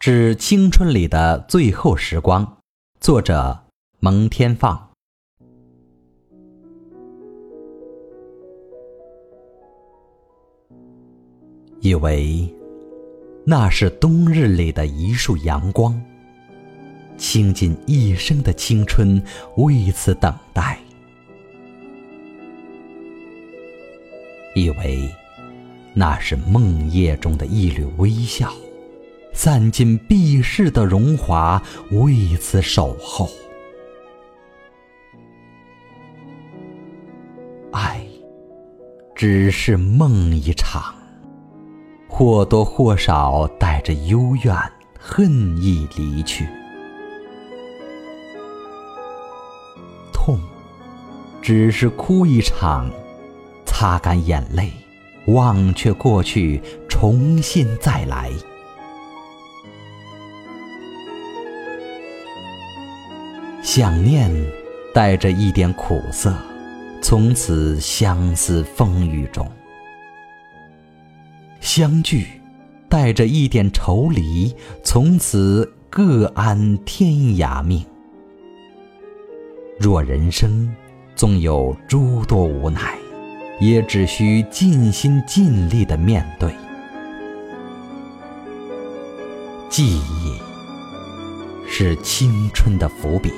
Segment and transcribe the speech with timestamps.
[0.00, 2.56] 致青春里的最后时光，
[3.00, 3.66] 作者
[3.98, 4.88] 蒙天放。
[11.80, 12.50] 以为
[13.44, 16.02] 那是冬日里的一束阳光，
[17.18, 19.22] 倾尽一生的青春
[19.58, 20.80] 为此等待。
[24.54, 25.06] 以为
[25.92, 28.50] 那是梦夜中的一缕微笑。
[29.42, 31.62] 散尽毕世的荣华，
[31.92, 33.26] 为此守候。
[37.72, 38.04] 爱，
[39.14, 40.94] 只是梦一场，
[42.06, 44.54] 或多或少带着幽怨、
[44.98, 46.46] 恨意离去。
[50.12, 50.38] 痛，
[51.40, 52.90] 只是哭一场，
[53.64, 54.70] 擦干眼泪，
[55.28, 58.30] 忘却过去，重新再来。
[63.72, 64.28] 想念
[64.92, 66.34] 带着一点苦涩，
[67.00, 69.46] 从此相思风雨中；
[71.60, 72.26] 相聚
[72.88, 77.86] 带着一点愁离，从此各安天涯命。
[79.78, 80.68] 若人生
[81.14, 82.98] 纵有诸多无奈，
[83.60, 86.52] 也只需尽心尽力的面对。
[89.68, 90.40] 记忆
[91.68, 93.30] 是青春的伏笔。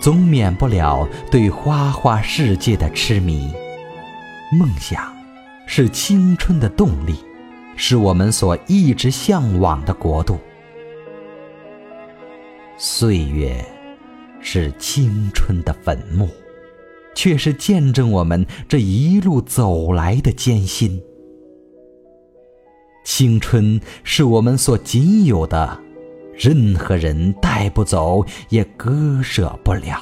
[0.00, 3.52] 总免不了对花花世界的痴迷。
[4.52, 5.14] 梦想
[5.66, 7.16] 是青春的动力，
[7.76, 10.38] 是我们所一直向往的国度。
[12.76, 13.62] 岁月
[14.40, 16.28] 是青春的坟墓，
[17.14, 21.02] 却是见证我们这一路走来的艰辛。
[23.04, 25.87] 青春是我们所仅有的。
[26.38, 30.00] 任何人带不走，也割舍不了。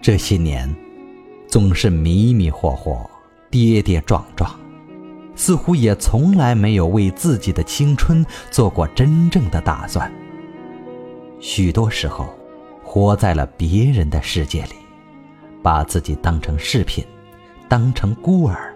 [0.00, 0.72] 这些年，
[1.48, 2.98] 总是迷迷糊糊、
[3.50, 4.48] 跌跌撞撞，
[5.34, 10.10] 似乎也从来没有为自己的青春做过真正的打算。
[11.40, 12.32] 许多时候，
[12.84, 14.74] 活在了别人的世界里，
[15.60, 17.04] 把自己当成饰品，
[17.68, 18.69] 当成孤儿。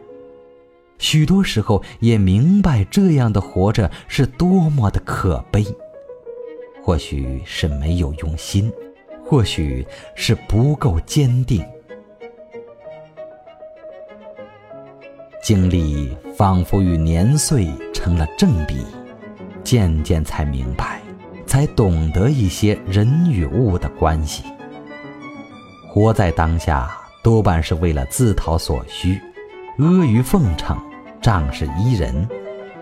[1.05, 5.63] 许多时候也明白这样的活着是多么的可悲，
[6.83, 8.73] 或许是没有用心，
[9.23, 11.63] 或许是不够坚定。
[15.43, 18.83] 经历仿佛与年岁成了正比，
[19.63, 21.03] 渐渐才明白，
[21.45, 24.43] 才懂得一些人与物的关系。
[25.87, 26.91] 活在当下，
[27.23, 29.21] 多半是为了自讨所需。
[29.77, 30.79] 阿谀奉承，
[31.25, 32.29] 仗势依人，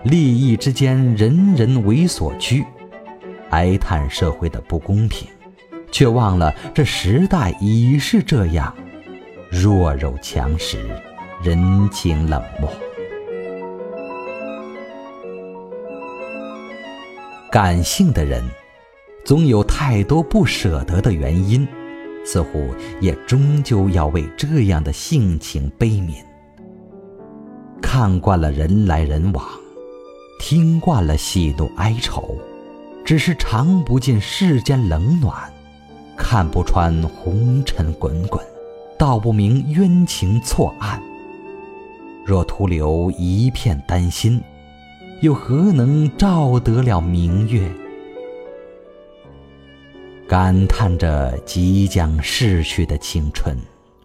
[0.03, 2.64] 利益之间人人为所趋，
[3.50, 5.28] 哀叹社会的不公平，
[5.92, 8.75] 却忘了这时代已是这样，
[9.48, 10.84] 弱肉强食，
[11.41, 12.69] 人情冷漠。
[17.48, 18.42] 感性的人，
[19.25, 21.64] 总有太多不舍得的原因，
[22.25, 26.16] 似乎也终究要为这样的性情悲悯。
[27.94, 29.47] 看惯了人来人往，
[30.41, 32.38] 听惯了喜怒哀愁，
[33.04, 35.53] 只是尝不尽世间冷暖，
[36.16, 38.42] 看不穿红尘滚滚，
[38.98, 41.02] 道不明冤情错案。
[42.25, 44.41] 若徒留一片丹心，
[45.20, 47.70] 又何能照得了明月？
[50.26, 53.54] 感叹着即将逝去的青春，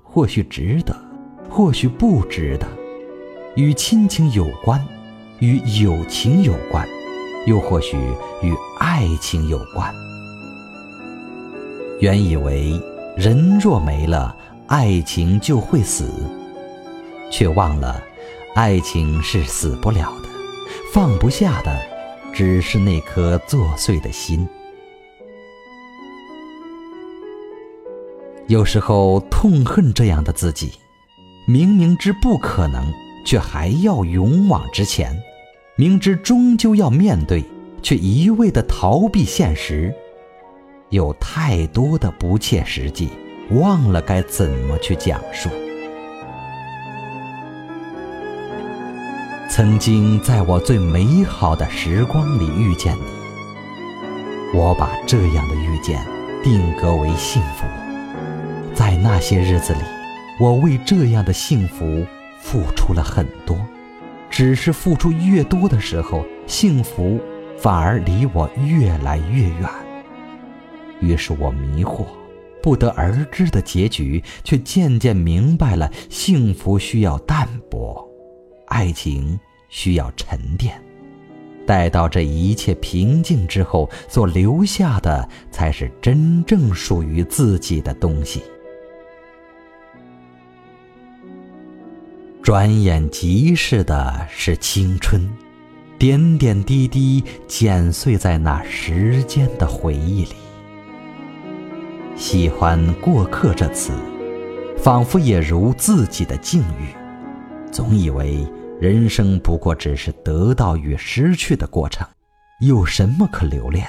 [0.04, 0.94] 或许值得，
[1.50, 2.68] 或许不值得。
[3.58, 4.80] 与亲情有关，
[5.40, 6.88] 与友情有关，
[7.48, 7.98] 又或许
[8.44, 9.92] 与爱情有关。
[12.00, 12.80] 原以为
[13.16, 14.38] 人若没了，
[14.68, 16.08] 爱情就会死，
[17.32, 18.00] 却忘了，
[18.54, 20.30] 爱情是死不了的，
[20.94, 21.82] 放不下的，
[22.32, 24.48] 只是那颗作祟的心。
[28.46, 30.74] 有时候痛恨这样的自己，
[31.48, 32.94] 明明知不可能。
[33.28, 35.22] 却还要勇往直前，
[35.76, 37.44] 明知终究要面对，
[37.84, 39.94] 却一味的逃避现实，
[40.92, 43.10] 有太多的不切实际，
[43.50, 45.50] 忘了该怎么去讲述。
[49.50, 56.02] 曾经在我最美好的时光里遇见你，我把这样的遇见
[56.42, 57.66] 定格为幸福。
[58.74, 59.82] 在那些日子里，
[60.40, 62.06] 我为这样的幸福。
[62.40, 63.58] 付出了很多，
[64.30, 67.20] 只是付出越多的时候，幸福
[67.58, 69.70] 反而离我越来越远。
[71.00, 72.06] 于是我迷惑，
[72.62, 78.08] 不得而知的结局，却渐渐明白了：幸福需要淡泊，
[78.68, 79.40] 爱情
[79.70, 80.82] 需要沉淀。
[81.66, 88.42] 待到这一切平静之后，所留下的才是真正属于自己的东西。
[92.48, 95.30] 转眼即逝的是青春，
[96.00, 100.32] 点点滴滴剪碎在那时间的回忆里。
[102.16, 103.92] 喜欢“过客”这词，
[104.78, 106.88] 仿佛也如自己的境遇，
[107.70, 108.48] 总以为
[108.80, 112.08] 人生不过只是得到与失去的过程，
[112.62, 113.86] 有什么可留恋，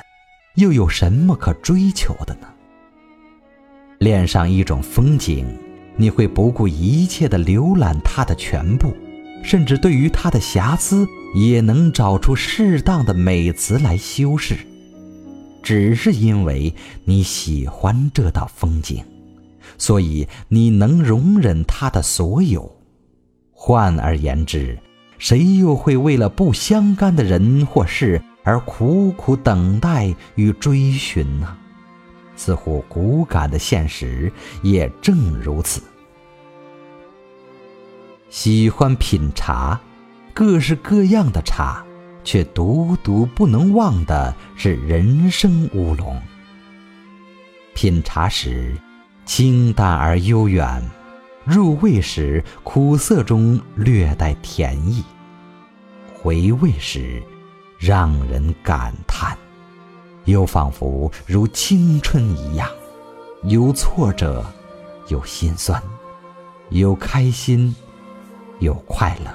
[0.57, 2.49] 又有什么可追求的呢？
[4.01, 5.47] 恋上一种风景。
[5.99, 8.97] 你会不顾一切地浏览它的全部，
[9.43, 14.57] 甚至对于它的瑕疵也能找出适当的美词来修饰，
[15.63, 16.73] 只是因为
[17.05, 19.05] 你喜欢这道风景，
[19.77, 22.77] 所以你能容忍它的所有。
[23.53, 24.79] 换而言之，
[25.19, 31.57] 谁又会为了不相干的人或事而苦苦等待与追寻呢？
[32.39, 34.33] 似乎骨感的现实
[34.63, 35.83] 也正如此。
[38.31, 39.79] 喜欢品茶，
[40.33, 41.85] 各式各样的茶，
[42.23, 46.19] 却独独不能忘的是人生乌龙。
[47.75, 48.77] 品茶时，
[49.25, 50.81] 清淡而悠远；
[51.45, 55.03] 入味时，苦涩中略带甜意；
[56.15, 57.23] 回味时，
[57.79, 59.37] 让人感叹。
[60.29, 62.69] 又仿佛如青春一样，
[63.45, 64.45] 有挫折，
[65.09, 65.83] 有心酸，
[66.69, 67.75] 有开心，
[68.59, 69.31] 有快乐。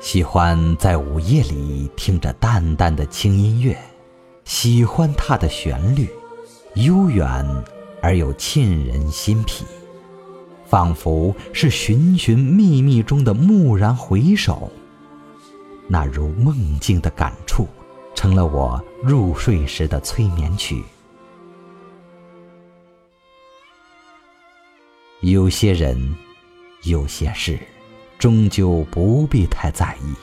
[0.00, 3.78] 喜欢在午夜里听着淡淡的轻音乐，
[4.44, 6.10] 喜欢它的旋律，
[6.74, 7.64] 悠远
[8.02, 9.64] 而又沁人心脾，
[10.66, 14.70] 仿佛是寻寻觅觅中的蓦然回首。
[15.92, 17.66] 那如梦境的感触，
[18.14, 20.84] 成了我入睡时的催眠曲。
[25.20, 26.14] 有些人，
[26.84, 27.58] 有些事，
[28.20, 30.14] 终究不必太在意。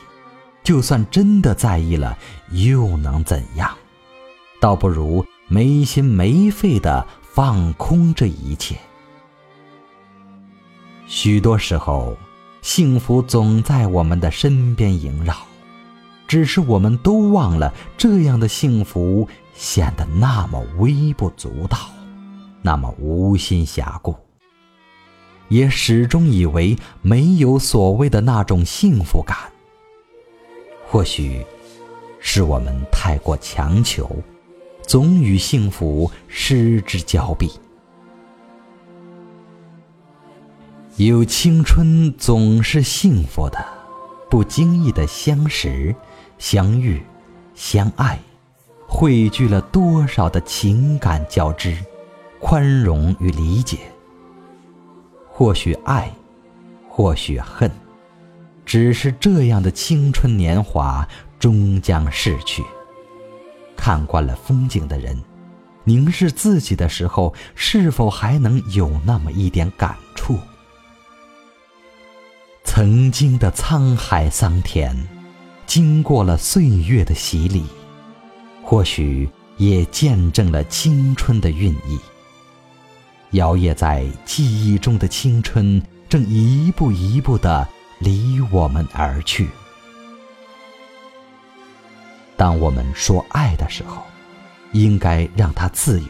[0.63, 2.17] 就算真的在意了，
[2.51, 3.77] 又能怎样？
[4.61, 8.77] 倒不如没心没肺的放空这一切。
[11.07, 12.17] 许多时候，
[12.61, 15.35] 幸福总在我们的身边萦绕。
[16.27, 21.77] 只是我们都忘了，这样的幸福显得那么微不足道，
[22.61, 24.15] 那么无心暇顾。
[25.47, 29.37] 也始终以为没有所谓的那种幸福感。
[30.85, 31.45] 或许，
[32.19, 34.09] 是我们太过强求，
[34.85, 37.49] 总与幸福失之交臂。
[40.97, 43.63] 有青春总是幸福的，
[44.29, 45.95] 不经意的相识。
[46.37, 47.01] 相遇，
[47.55, 48.19] 相爱，
[48.87, 51.77] 汇聚了多少的情感交织、
[52.39, 53.79] 宽容与理解。
[55.27, 56.11] 或许爱，
[56.89, 57.71] 或许恨，
[58.65, 61.07] 只是这样的青春年华
[61.39, 62.63] 终将逝去。
[63.75, 65.21] 看惯了风景的人，
[65.83, 70.39] 凝视自己的时候，是否还能有那么一点感触？
[72.63, 75.16] 曾经的沧海桑田。
[75.67, 77.65] 经过了岁月的洗礼，
[78.63, 81.99] 或许也见证了青春的孕意。
[83.31, 87.67] 摇曳在记忆中的青春，正一步一步的
[87.99, 89.49] 离我们而去。
[92.37, 94.01] 当我们说爱的时候，
[94.71, 96.07] 应该让它自由；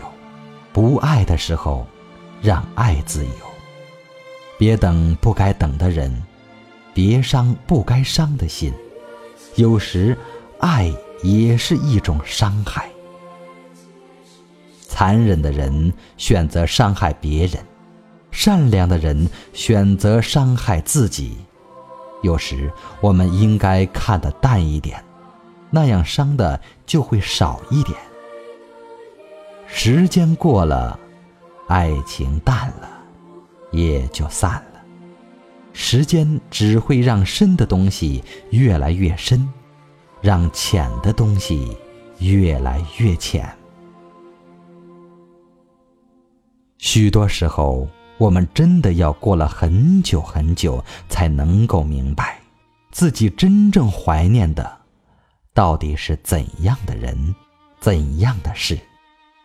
[0.72, 1.88] 不爱的时候，
[2.44, 3.32] 让爱自由。
[4.60, 6.24] 别等不该等的人，
[6.94, 8.72] 别伤不该伤的心。
[9.58, 10.16] 有时，
[10.60, 12.88] 爱也是一种伤害。
[14.88, 17.58] 残忍的人选择伤害别人，
[18.30, 21.38] 善良的人选择伤害自己。
[22.22, 22.72] 有时，
[23.02, 25.04] 我们应该看得淡一点，
[25.72, 27.98] 那样伤的就会少一点。
[29.66, 31.00] 时间过了，
[31.68, 32.88] 爱情淡了，
[33.72, 34.77] 也就散了。
[35.80, 39.48] 时间只会让深的东西越来越深，
[40.22, 41.78] 让浅的东西
[42.18, 43.48] 越来越浅。
[46.80, 52.40] 许多时候，我们真的要过了很久很久，才能够明白，
[52.92, 54.80] 自己真正怀念的，
[55.54, 57.36] 到底是怎样的人，
[57.80, 58.76] 怎样的事。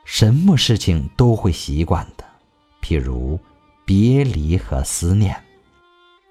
[0.06, 2.24] 什么事情都会习惯的，
[2.80, 3.38] 譬如
[3.84, 5.36] 别离和思念。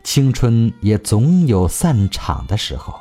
[0.03, 2.99] 青春也总有散场的时候，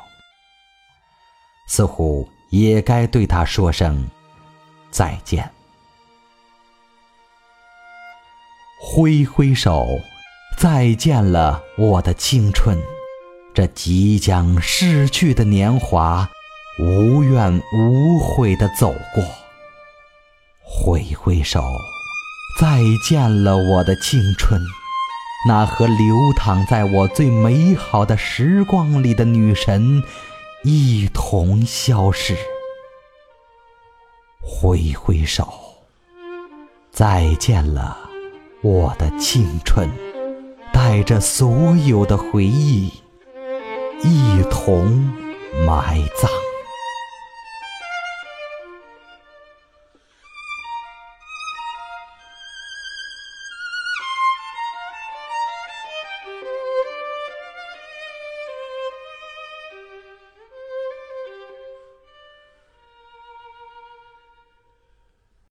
[1.67, 4.07] 似乎也该对他说声
[4.91, 5.51] 再见。
[8.79, 9.85] 挥挥手，
[10.57, 12.77] 再见了我的青春，
[13.53, 16.29] 这即将逝去的年华，
[16.79, 19.23] 无怨无悔的走过。
[20.63, 21.63] 挥挥手，
[22.59, 24.59] 再见了我的青春，
[25.47, 25.97] 那和流
[26.37, 30.03] 淌在我最美好的时光里的女神，
[30.63, 32.35] 一同消失。
[34.39, 35.51] 挥挥手，
[36.91, 37.97] 再见了。
[38.61, 39.89] 我的青春，
[40.71, 42.93] 带着所有的回忆，
[44.03, 45.11] 一同
[45.65, 46.40] 埋葬。